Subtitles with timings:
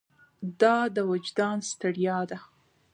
[0.61, 2.37] دا د وجدان ستړیا ده.